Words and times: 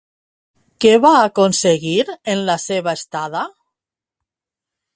Què 0.85 0.93
va 1.03 1.11
aconseguir 1.25 1.93
en 2.35 2.43
la 2.47 2.55
seva 2.65 2.97
estada? 3.01 3.45